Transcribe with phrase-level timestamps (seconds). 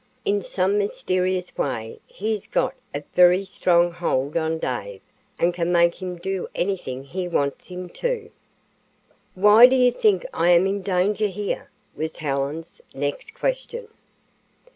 [0.25, 4.99] In some mysterious way he has got a very strong hold on Dave
[5.37, 8.31] and can make him do anything he wants him to."
[9.35, 13.89] "Why do you think I am in danger here?" was Helen's next question.